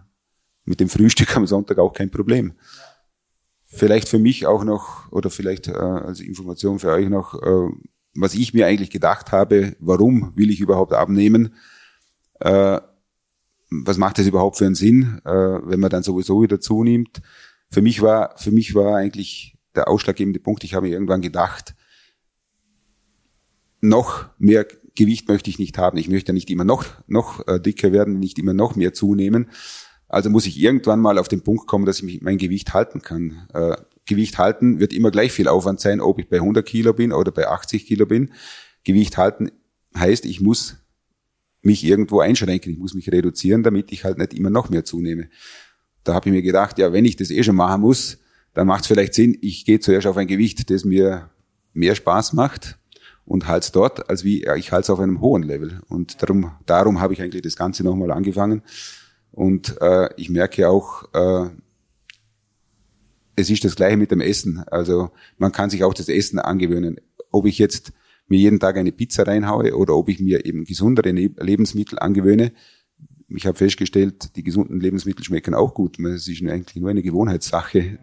mit 0.65 0.79
dem 0.79 0.89
Frühstück 0.89 1.35
am 1.37 1.47
Sonntag 1.47 1.77
auch 1.77 1.93
kein 1.93 2.11
Problem. 2.11 2.53
Vielleicht 3.65 4.09
für 4.09 4.19
mich 4.19 4.45
auch 4.45 4.63
noch 4.63 5.11
oder 5.11 5.29
vielleicht 5.29 5.67
äh, 5.67 5.73
als 5.73 6.19
Information 6.19 6.79
für 6.79 6.91
euch 6.91 7.09
noch, 7.09 7.41
äh, 7.41 7.69
was 8.15 8.33
ich 8.33 8.53
mir 8.53 8.65
eigentlich 8.67 8.89
gedacht 8.89 9.31
habe, 9.31 9.75
warum 9.79 10.31
will 10.35 10.49
ich 10.49 10.59
überhaupt 10.59 10.93
abnehmen? 10.93 11.55
Äh, 12.39 12.79
was 13.69 13.97
macht 13.97 14.17
das 14.17 14.27
überhaupt 14.27 14.57
für 14.57 14.65
einen 14.65 14.75
Sinn, 14.75 15.19
äh, 15.25 15.29
wenn 15.29 15.79
man 15.79 15.89
dann 15.89 16.03
sowieso 16.03 16.41
wieder 16.41 16.59
zunimmt? 16.59 17.21
Für 17.69 17.81
mich 17.81 18.01
war, 18.01 18.37
für 18.37 18.51
mich 18.51 18.73
war 18.75 18.95
eigentlich 18.95 19.57
der 19.75 19.87
ausschlaggebende 19.87 20.39
Punkt, 20.39 20.63
ich 20.63 20.73
habe 20.73 20.87
mir 20.87 20.93
irgendwann 20.93 21.21
gedacht, 21.21 21.75
noch 23.81 24.27
mehr 24.37 24.65
Gewicht 24.95 25.27
möchte 25.27 25.49
ich 25.49 25.59
nicht 25.59 25.77
haben. 25.77 25.97
Ich 25.97 26.07
möchte 26.07 26.33
nicht 26.33 26.49
immer 26.49 26.63
noch, 26.63 26.85
noch 27.07 27.45
äh, 27.47 27.59
dicker 27.59 27.91
werden, 27.91 28.19
nicht 28.19 28.39
immer 28.39 28.53
noch 28.53 28.75
mehr 28.75 28.93
zunehmen. 28.93 29.49
Also 30.15 30.29
muss 30.29 30.45
ich 30.45 30.57
irgendwann 30.57 31.01
mal 31.01 31.17
auf 31.17 31.27
den 31.27 31.41
Punkt 31.41 31.67
kommen, 31.67 31.85
dass 31.85 32.01
ich 32.01 32.21
mein 32.21 32.37
Gewicht 32.37 32.73
halten 32.73 33.01
kann. 33.01 33.49
Äh, 33.53 33.75
Gewicht 34.05 34.37
halten 34.37 34.79
wird 34.79 34.93
immer 34.93 35.11
gleich 35.11 35.33
viel 35.33 35.49
Aufwand 35.49 35.81
sein, 35.81 35.99
ob 35.99 36.19
ich 36.19 36.29
bei 36.29 36.37
100 36.37 36.65
Kilo 36.65 36.93
bin 36.93 37.11
oder 37.11 37.33
bei 37.33 37.49
80 37.49 37.85
Kilo 37.85 38.05
bin. 38.05 38.31
Gewicht 38.85 39.17
halten 39.17 39.51
heißt, 39.93 40.23
ich 40.23 40.39
muss 40.39 40.77
mich 41.63 41.83
irgendwo 41.83 42.21
einschränken, 42.21 42.71
ich 42.71 42.77
muss 42.77 42.93
mich 42.93 43.11
reduzieren, 43.11 43.61
damit 43.61 43.91
ich 43.91 44.05
halt 44.05 44.17
nicht 44.17 44.33
immer 44.33 44.49
noch 44.49 44.69
mehr 44.69 44.85
zunehme. 44.85 45.27
Da 46.05 46.13
habe 46.13 46.29
ich 46.29 46.33
mir 46.33 46.43
gedacht, 46.43 46.79
ja, 46.79 46.93
wenn 46.93 47.03
ich 47.03 47.17
das 47.17 47.29
eh 47.29 47.43
schon 47.43 47.57
machen 47.57 47.81
muss, 47.81 48.19
dann 48.53 48.67
macht 48.67 48.83
es 48.83 48.87
vielleicht 48.87 49.15
Sinn, 49.15 49.37
ich 49.41 49.65
gehe 49.65 49.81
zuerst 49.81 50.07
auf 50.07 50.15
ein 50.15 50.27
Gewicht, 50.27 50.69
das 50.69 50.85
mir 50.85 51.29
mehr 51.73 51.93
Spaß 51.93 52.31
macht 52.31 52.79
und 53.25 53.49
halte 53.49 53.69
dort, 53.73 54.09
als 54.09 54.23
wie 54.23 54.45
ich 54.45 54.71
halte 54.71 54.85
es 54.85 54.89
auf 54.89 55.01
einem 55.01 55.19
hohen 55.19 55.43
Level. 55.43 55.81
Und 55.89 56.21
darum, 56.21 56.51
darum 56.65 57.01
habe 57.01 57.11
ich 57.11 57.21
eigentlich 57.21 57.41
das 57.41 57.57
Ganze 57.57 57.83
nochmal 57.83 58.11
angefangen. 58.11 58.61
Und 59.35 59.81
äh, 59.81 60.07
ich 60.15 60.29
merke 60.29 60.69
auch, 60.69 61.13
äh, 61.13 61.49
es 63.35 63.49
ist 63.49 63.65
das 63.65 63.75
Gleiche 63.75 63.97
mit 63.97 64.09
dem 64.11 64.21
Essen. 64.21 64.63
Also 64.67 65.11
man 65.37 65.51
kann 65.51 65.69
sich 65.69 65.83
auch 65.83 65.93
das 65.93 66.07
Essen 66.07 66.39
angewöhnen. 66.39 67.01
Ob 67.31 67.45
ich 67.45 67.59
jetzt 67.59 67.91
mir 68.27 68.39
jeden 68.39 68.61
Tag 68.61 68.77
eine 68.77 68.93
Pizza 68.93 69.27
reinhaue 69.27 69.75
oder 69.75 69.93
ob 69.93 70.07
ich 70.07 70.21
mir 70.21 70.45
eben 70.45 70.63
gesundere 70.63 71.11
Lebensmittel 71.11 71.99
angewöhne. 71.99 72.53
Ich 73.27 73.45
habe 73.45 73.57
festgestellt, 73.57 74.37
die 74.37 74.43
gesunden 74.43 74.79
Lebensmittel 74.79 75.25
schmecken 75.25 75.53
auch 75.53 75.73
gut. 75.73 75.99
Es 75.99 76.29
ist 76.29 76.41
eigentlich 76.43 76.77
nur 76.77 76.89
eine 76.89 77.03
Gewohnheitssache, 77.03 77.99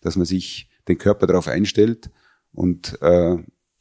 dass 0.00 0.16
man 0.16 0.26
sich 0.26 0.68
den 0.88 0.98
Körper 0.98 1.28
darauf 1.28 1.46
einstellt. 1.46 2.10
Und 2.52 3.00
äh, 3.02 3.36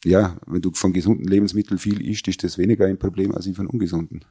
ja, 0.05 0.37
wenn 0.45 0.61
du 0.61 0.71
von 0.73 0.93
gesunden 0.93 1.27
Lebensmitteln 1.27 1.79
viel 1.79 1.99
isst, 2.07 2.27
ist 2.27 2.43
das 2.43 2.59
weniger 2.59 2.85
ein 2.85 2.99
Problem 2.99 3.31
als 3.31 3.49
von 3.55 3.65
ungesunden. 3.65 4.23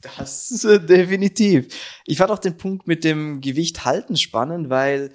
Das 0.00 0.50
ist 0.50 0.64
äh, 0.64 0.84
definitiv. 0.84 1.68
Ich 2.06 2.18
fand 2.18 2.30
auch 2.30 2.38
den 2.38 2.56
Punkt 2.56 2.86
mit 2.86 3.04
dem 3.04 3.40
Gewicht 3.40 3.84
halten 3.84 4.16
spannend, 4.16 4.70
weil 4.70 5.12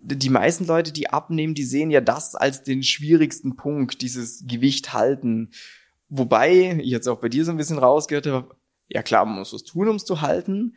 die 0.00 0.30
meisten 0.30 0.66
Leute, 0.66 0.92
die 0.92 1.10
abnehmen, 1.10 1.54
die 1.54 1.64
sehen 1.64 1.90
ja 1.90 2.00
das 2.00 2.34
als 2.34 2.62
den 2.62 2.82
schwierigsten 2.82 3.56
Punkt, 3.56 4.02
dieses 4.02 4.44
Gewicht 4.46 4.92
halten. 4.92 5.50
Wobei, 6.08 6.78
ich 6.80 6.90
jetzt 6.90 7.08
auch 7.08 7.20
bei 7.20 7.28
dir 7.28 7.44
so 7.44 7.50
ein 7.50 7.56
bisschen 7.56 7.78
rausgehört 7.78 8.26
habe, 8.26 8.56
ja 8.88 9.02
klar, 9.02 9.24
man 9.24 9.38
muss 9.38 9.52
was 9.52 9.64
tun, 9.64 9.88
um 9.88 9.96
es 9.96 10.04
zu 10.04 10.20
halten, 10.20 10.74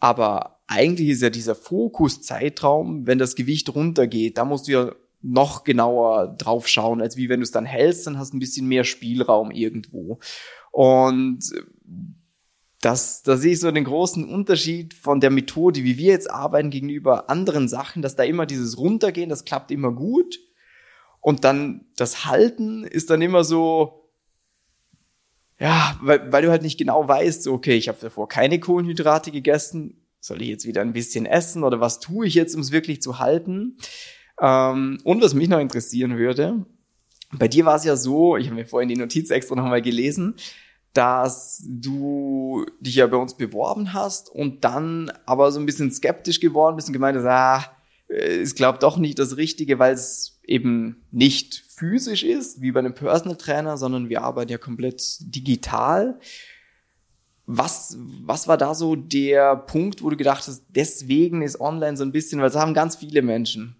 aber 0.00 0.60
eigentlich 0.66 1.10
ist 1.10 1.22
ja 1.22 1.30
dieser 1.30 1.54
Fokuszeitraum, 1.54 3.06
wenn 3.06 3.18
das 3.18 3.36
Gewicht 3.36 3.72
runtergeht, 3.74 4.38
da 4.38 4.44
musst 4.44 4.66
du 4.66 4.72
ja 4.72 4.92
noch 5.20 5.62
genauer 5.62 6.34
drauf 6.38 6.66
schauen, 6.66 7.00
als 7.00 7.16
wie 7.16 7.28
wenn 7.28 7.40
du 7.40 7.44
es 7.44 7.52
dann 7.52 7.64
hältst, 7.64 8.06
dann 8.06 8.18
hast 8.18 8.32
du 8.32 8.36
ein 8.36 8.40
bisschen 8.40 8.66
mehr 8.66 8.82
Spielraum 8.82 9.52
irgendwo. 9.52 10.18
Und 10.72 11.44
das, 12.82 13.22
da 13.22 13.36
sehe 13.36 13.52
ich 13.52 13.60
so 13.60 13.70
den 13.70 13.84
großen 13.84 14.28
Unterschied 14.28 14.92
von 14.92 15.20
der 15.20 15.30
Methode, 15.30 15.84
wie 15.84 15.98
wir 15.98 16.10
jetzt 16.10 16.28
arbeiten, 16.28 16.68
gegenüber 16.68 17.30
anderen 17.30 17.68
Sachen, 17.68 18.02
dass 18.02 18.16
da 18.16 18.24
immer 18.24 18.44
dieses 18.44 18.76
Runtergehen, 18.76 19.30
das 19.30 19.44
klappt 19.44 19.70
immer 19.70 19.92
gut. 19.92 20.40
Und 21.20 21.44
dann 21.44 21.86
das 21.96 22.24
Halten 22.24 22.82
ist 22.82 23.08
dann 23.08 23.22
immer 23.22 23.44
so, 23.44 24.10
ja, 25.60 25.96
weil, 26.02 26.32
weil 26.32 26.42
du 26.42 26.50
halt 26.50 26.62
nicht 26.62 26.76
genau 26.76 27.06
weißt, 27.06 27.44
so, 27.44 27.52
okay, 27.52 27.76
ich 27.76 27.86
habe 27.86 27.98
davor 28.00 28.28
keine 28.28 28.58
Kohlenhydrate 28.58 29.30
gegessen, 29.30 30.04
soll 30.18 30.42
ich 30.42 30.48
jetzt 30.48 30.66
wieder 30.66 30.80
ein 30.80 30.92
bisschen 30.92 31.24
essen 31.24 31.62
oder 31.62 31.78
was 31.78 32.00
tue 32.00 32.26
ich 32.26 32.34
jetzt, 32.34 32.56
um 32.56 32.60
es 32.60 32.72
wirklich 32.72 33.00
zu 33.00 33.20
halten? 33.20 33.76
Ähm, 34.40 34.98
und 35.04 35.22
was 35.22 35.34
mich 35.34 35.48
noch 35.48 35.60
interessieren 35.60 36.18
würde, 36.18 36.66
bei 37.30 37.46
dir 37.46 37.64
war 37.64 37.76
es 37.76 37.84
ja 37.84 37.94
so, 37.94 38.36
ich 38.36 38.46
habe 38.46 38.56
mir 38.56 38.66
vorhin 38.66 38.88
die 38.88 38.96
Notiz 38.96 39.30
extra 39.30 39.54
nochmal 39.54 39.82
gelesen, 39.82 40.34
dass 40.92 41.62
du 41.66 42.66
dich 42.80 42.96
ja 42.96 43.06
bei 43.06 43.16
uns 43.16 43.34
beworben 43.34 43.92
hast 43.92 44.30
und 44.30 44.64
dann 44.64 45.10
aber 45.24 45.50
so 45.50 45.58
ein 45.58 45.66
bisschen 45.66 45.90
skeptisch 45.90 46.40
geworden 46.40 46.76
bist 46.76 46.88
und 46.88 46.92
gemeint 46.92 47.16
hast, 47.16 47.26
ah, 47.26 47.64
ich 48.08 48.54
glaube 48.54 48.78
doch 48.78 48.98
nicht 48.98 49.18
das 49.18 49.36
Richtige, 49.36 49.78
weil 49.78 49.94
es 49.94 50.38
eben 50.44 51.02
nicht 51.10 51.64
physisch 51.68 52.24
ist, 52.24 52.60
wie 52.60 52.72
bei 52.72 52.80
einem 52.80 52.94
Personal 52.94 53.36
Trainer, 53.36 53.76
sondern 53.76 54.08
wir 54.08 54.22
arbeiten 54.22 54.50
ja 54.50 54.58
komplett 54.58 55.16
digital. 55.20 56.18
Was, 57.46 57.96
was 58.24 58.48
war 58.48 58.58
da 58.58 58.74
so 58.74 58.96
der 58.96 59.56
Punkt, 59.56 60.02
wo 60.02 60.10
du 60.10 60.16
gedacht 60.16 60.46
hast, 60.46 60.64
deswegen 60.68 61.42
ist 61.42 61.60
online 61.60 61.96
so 61.96 62.04
ein 62.04 62.12
bisschen, 62.12 62.40
weil 62.40 62.48
es 62.48 62.56
haben 62.56 62.74
ganz 62.74 62.96
viele 62.96 63.22
Menschen. 63.22 63.76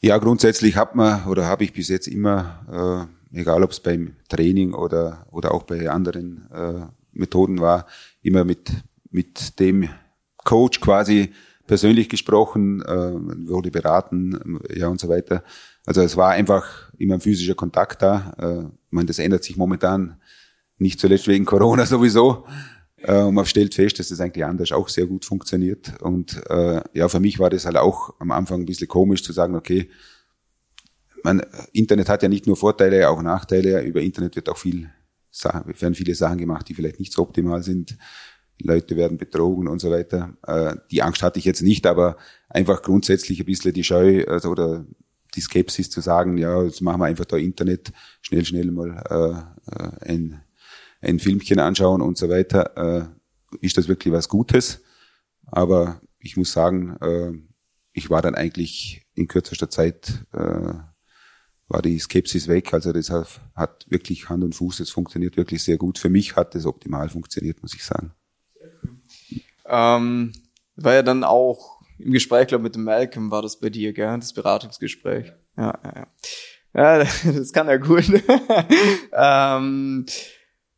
Ja, 0.00 0.18
grundsätzlich 0.18 0.76
hat 0.76 0.94
man 0.94 1.24
oder 1.26 1.46
habe 1.46 1.64
ich 1.64 1.72
bis 1.72 1.88
jetzt 1.88 2.06
immer 2.06 3.08
äh, 3.08 3.15
egal 3.36 3.62
ob 3.62 3.70
es 3.70 3.80
beim 3.80 4.16
Training 4.28 4.74
oder, 4.74 5.26
oder 5.30 5.52
auch 5.52 5.64
bei 5.64 5.88
anderen 5.90 6.50
äh, 6.52 6.86
Methoden 7.12 7.60
war, 7.60 7.86
immer 8.22 8.44
mit, 8.44 8.70
mit 9.10 9.58
dem 9.60 9.88
Coach 10.44 10.80
quasi 10.80 11.32
persönlich 11.66 12.08
gesprochen, 12.08 12.82
äh, 12.82 13.48
wurde 13.48 13.70
beraten, 13.70 14.60
ja 14.74 14.88
und 14.88 15.00
so 15.00 15.08
weiter. 15.08 15.42
Also 15.84 16.02
es 16.02 16.16
war 16.16 16.30
einfach 16.30 16.92
immer 16.98 17.14
ein 17.14 17.20
physischer 17.20 17.54
Kontakt 17.54 18.02
da. 18.02 18.34
Äh, 18.38 18.70
meine, 18.90 19.06
das 19.06 19.18
ändert 19.18 19.44
sich 19.44 19.56
momentan 19.56 20.20
nicht 20.78 21.00
zuletzt 21.00 21.28
wegen 21.28 21.44
Corona 21.44 21.86
sowieso. 21.86 22.44
Äh, 22.98 23.22
und 23.22 23.34
man 23.34 23.46
stellt 23.46 23.74
fest, 23.74 23.98
dass 23.98 24.08
das 24.08 24.20
eigentlich 24.20 24.44
anders 24.44 24.72
auch 24.72 24.88
sehr 24.88 25.06
gut 25.06 25.24
funktioniert. 25.24 26.00
Und 26.00 26.40
äh, 26.48 26.80
ja, 26.92 27.08
für 27.08 27.20
mich 27.20 27.38
war 27.38 27.50
das 27.50 27.66
halt 27.66 27.76
auch 27.76 28.14
am 28.18 28.30
Anfang 28.30 28.60
ein 28.60 28.66
bisschen 28.66 28.88
komisch 28.88 29.22
zu 29.22 29.32
sagen, 29.32 29.54
okay, 29.54 29.90
man, 31.26 31.42
Internet 31.72 32.08
hat 32.08 32.22
ja 32.22 32.28
nicht 32.28 32.46
nur 32.46 32.56
Vorteile, 32.56 33.10
auch 33.10 33.20
Nachteile. 33.20 33.82
Über 33.82 34.00
Internet 34.00 34.36
wird 34.36 34.48
auch 34.48 34.56
viel, 34.56 34.88
werden 35.42 35.94
viele 35.94 36.14
Sachen 36.14 36.38
gemacht, 36.38 36.68
die 36.68 36.74
vielleicht 36.74 37.00
nicht 37.00 37.12
so 37.12 37.22
optimal 37.22 37.64
sind. 37.64 37.98
Leute 38.62 38.96
werden 38.96 39.18
betrogen 39.18 39.66
und 39.66 39.80
so 39.80 39.90
weiter. 39.90 40.36
Äh, 40.46 40.76
die 40.92 41.02
Angst 41.02 41.24
hatte 41.24 41.40
ich 41.40 41.44
jetzt 41.44 41.62
nicht, 41.62 41.84
aber 41.84 42.16
einfach 42.48 42.80
grundsätzlich 42.80 43.40
ein 43.40 43.46
bisschen 43.46 43.74
die 43.74 43.82
Scheu 43.82 44.24
also, 44.26 44.50
oder 44.50 44.86
die 45.34 45.40
Skepsis 45.40 45.90
zu 45.90 46.00
sagen, 46.00 46.38
ja, 46.38 46.62
jetzt 46.62 46.80
machen 46.80 47.00
wir 47.00 47.06
einfach 47.06 47.26
da 47.26 47.36
Internet, 47.36 47.92
schnell, 48.22 48.44
schnell 48.44 48.70
mal 48.70 49.44
äh, 49.74 50.08
ein, 50.08 50.40
ein 51.00 51.18
Filmchen 51.18 51.58
anschauen 51.58 52.00
und 52.02 52.16
so 52.16 52.30
weiter. 52.30 52.76
Äh, 52.76 53.04
ist 53.60 53.76
das 53.76 53.88
wirklich 53.88 54.14
was 54.14 54.28
Gutes? 54.28 54.80
Aber 55.44 56.00
ich 56.20 56.36
muss 56.36 56.52
sagen, 56.52 56.96
äh, 57.00 57.32
ich 57.92 58.10
war 58.10 58.22
dann 58.22 58.36
eigentlich 58.36 59.04
in 59.14 59.26
kürzester 59.26 59.68
Zeit 59.68 60.24
äh, 60.32 60.72
war 61.68 61.82
die 61.82 61.98
Skepsis 61.98 62.48
weg. 62.48 62.72
Also 62.74 62.92
das 62.92 63.10
hat 63.10 63.86
wirklich 63.88 64.28
Hand 64.28 64.44
und 64.44 64.54
Fuß, 64.54 64.80
es 64.80 64.90
funktioniert 64.90 65.36
wirklich 65.36 65.62
sehr 65.62 65.76
gut. 65.76 65.98
Für 65.98 66.08
mich 66.08 66.36
hat 66.36 66.54
es 66.54 66.66
optimal 66.66 67.08
funktioniert, 67.08 67.62
muss 67.62 67.74
ich 67.74 67.84
sagen. 67.84 68.12
Ähm, 69.66 70.32
war 70.76 70.94
ja 70.94 71.02
dann 71.02 71.24
auch 71.24 71.80
im 71.98 72.12
Gespräch, 72.12 72.48
glaube 72.48 72.64
mit 72.64 72.74
dem 72.74 72.84
Malcolm 72.84 73.30
war 73.30 73.42
das 73.42 73.58
bei 73.58 73.70
dir, 73.70 73.92
gell? 73.92 74.16
Das 74.18 74.32
Beratungsgespräch. 74.32 75.32
Ja, 75.56 75.78
ja, 75.82 75.92
ja. 75.96 76.06
Ja, 76.74 76.98
das 77.24 77.52
kann 77.52 77.68
er 77.68 77.78
gut. 77.78 78.04
ähm, 79.12 80.06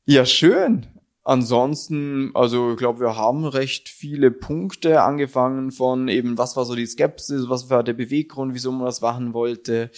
ja, 0.07 0.25
schön. 0.25 0.87
Ansonsten, 1.25 2.31
also 2.33 2.71
ich 2.71 2.79
glaube, 2.79 3.01
wir 3.01 3.17
haben 3.17 3.45
recht 3.45 3.91
viele 3.91 4.31
Punkte 4.31 5.03
angefangen 5.03 5.73
von 5.73 6.09
eben, 6.09 6.39
was 6.39 6.57
war 6.57 6.65
so 6.65 6.75
die 6.75 6.87
Skepsis, 6.87 7.51
was 7.51 7.69
war 7.69 7.83
der 7.83 7.93
Beweggrund, 7.93 8.55
wieso 8.55 8.73
man 8.73 8.87
das 8.87 9.03
machen 9.03 9.35
wollte, 9.35 9.91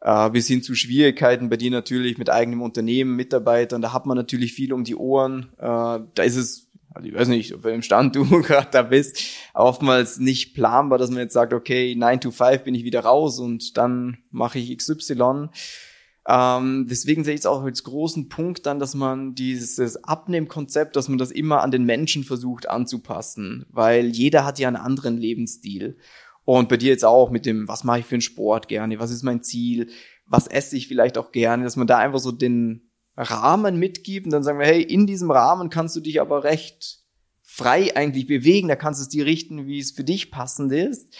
äh, 0.00 0.30
bis 0.30 0.46
hin 0.46 0.62
zu 0.62 0.74
Schwierigkeiten 0.74 1.48
bei 1.48 1.56
dir 1.56 1.70
natürlich 1.70 2.18
mit 2.18 2.30
eigenem 2.30 2.62
Unternehmen, 2.62 3.16
Mitarbeitern. 3.16 3.82
Da 3.82 3.92
hat 3.92 4.06
man 4.06 4.16
natürlich 4.16 4.52
viel 4.52 4.72
um 4.72 4.84
die 4.84 4.96
Ohren. 4.96 5.50
Äh, 5.58 6.00
da 6.14 6.22
ist 6.22 6.36
es, 6.36 6.68
also 6.94 7.08
ich 7.08 7.14
weiß 7.14 7.28
nicht, 7.28 7.54
auf 7.54 7.64
welchem 7.64 7.82
Stand 7.82 8.16
du 8.16 8.24
gerade 8.42 8.68
da 8.70 8.82
bist, 8.82 9.20
oftmals 9.54 10.18
nicht 10.18 10.54
planbar, 10.54 10.98
dass 10.98 11.10
man 11.10 11.20
jetzt 11.20 11.34
sagt, 11.34 11.52
okay, 11.52 11.94
9 11.94 12.20
to 12.20 12.30
5 12.30 12.64
bin 12.64 12.74
ich 12.74 12.84
wieder 12.84 13.00
raus 13.00 13.38
und 13.38 13.76
dann 13.76 14.18
mache 14.30 14.58
ich 14.58 14.76
XY. 14.76 15.48
Ähm, 16.30 16.86
deswegen 16.88 17.24
sehe 17.24 17.32
ich 17.32 17.40
es 17.40 17.46
auch 17.46 17.62
als 17.62 17.84
großen 17.84 18.28
Punkt 18.28 18.66
dann, 18.66 18.78
dass 18.78 18.94
man 18.94 19.34
dieses 19.34 20.04
Abnehmkonzept, 20.04 20.94
dass 20.94 21.08
man 21.08 21.16
das 21.16 21.30
immer 21.30 21.62
an 21.62 21.70
den 21.70 21.84
Menschen 21.84 22.22
versucht 22.22 22.68
anzupassen, 22.68 23.64
weil 23.70 24.08
jeder 24.08 24.44
hat 24.44 24.58
ja 24.58 24.68
einen 24.68 24.76
anderen 24.76 25.16
Lebensstil. 25.16 25.96
Und 26.48 26.70
bei 26.70 26.78
dir 26.78 26.88
jetzt 26.88 27.04
auch 27.04 27.28
mit 27.28 27.44
dem, 27.44 27.68
was 27.68 27.84
mache 27.84 27.98
ich 27.98 28.06
für 28.06 28.14
einen 28.14 28.22
Sport 28.22 28.68
gerne, 28.68 28.98
was 28.98 29.10
ist 29.10 29.22
mein 29.22 29.42
Ziel, 29.42 29.90
was 30.24 30.46
esse 30.46 30.78
ich 30.78 30.88
vielleicht 30.88 31.18
auch 31.18 31.30
gerne, 31.30 31.64
dass 31.64 31.76
man 31.76 31.86
da 31.86 31.98
einfach 31.98 32.20
so 32.20 32.32
den 32.32 32.88
Rahmen 33.18 33.78
mitgibt 33.78 34.24
und 34.24 34.32
dann 34.32 34.42
sagen 34.42 34.58
wir, 34.58 34.64
hey, 34.64 34.80
in 34.80 35.06
diesem 35.06 35.30
Rahmen 35.30 35.68
kannst 35.68 35.94
du 35.94 36.00
dich 36.00 36.22
aber 36.22 36.44
recht 36.44 37.00
frei 37.42 37.94
eigentlich 37.94 38.26
bewegen, 38.26 38.68
da 38.68 38.76
kannst 38.76 38.98
du 38.98 39.02
es 39.02 39.10
dir 39.10 39.26
richten, 39.26 39.66
wie 39.66 39.78
es 39.78 39.90
für 39.90 40.04
dich 40.04 40.30
passend 40.30 40.72
ist. 40.72 41.14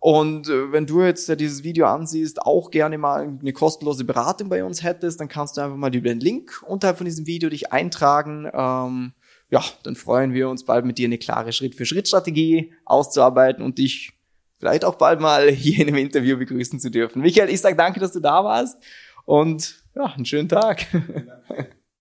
Und 0.00 0.48
äh, 0.48 0.72
wenn 0.72 0.86
du 0.86 1.02
jetzt 1.02 1.28
ja 1.28 1.36
dieses 1.36 1.62
Video 1.62 1.86
ansiehst, 1.86 2.42
auch 2.42 2.72
gerne 2.72 2.98
mal 2.98 3.38
eine 3.40 3.52
kostenlose 3.52 4.02
Beratung 4.02 4.48
bei 4.48 4.64
uns 4.64 4.82
hättest, 4.82 5.20
dann 5.20 5.28
kannst 5.28 5.56
du 5.56 5.60
einfach 5.60 5.76
mal 5.76 5.94
über 5.94 6.08
den 6.08 6.18
Link 6.18 6.64
unterhalb 6.66 6.96
von 6.96 7.04
diesem 7.04 7.28
Video 7.28 7.48
dich 7.48 7.70
eintragen. 7.70 8.50
Ähm, 8.52 9.12
ja, 9.50 9.62
dann 9.84 9.94
freuen 9.94 10.34
wir 10.34 10.48
uns 10.48 10.64
bald 10.64 10.84
mit 10.84 10.98
dir 10.98 11.06
eine 11.06 11.18
klare 11.18 11.52
Schritt-für-Schritt-Strategie 11.52 12.72
auszuarbeiten 12.84 13.62
und 13.62 13.78
dich 13.78 14.14
vielleicht 14.58 14.84
auch 14.84 14.96
bald 14.96 15.20
mal 15.20 15.50
hier 15.50 15.80
in 15.80 15.88
einem 15.88 15.98
Interview 15.98 16.36
begrüßen 16.36 16.80
zu 16.80 16.90
dürfen. 16.90 17.22
Michael, 17.22 17.50
ich 17.50 17.60
sage 17.60 17.76
danke, 17.76 18.00
dass 18.00 18.12
du 18.12 18.20
da 18.20 18.44
warst 18.44 18.82
und 19.24 19.84
ja, 19.94 20.04
einen 20.04 20.24
schönen 20.24 20.48
Tag. 20.48 20.86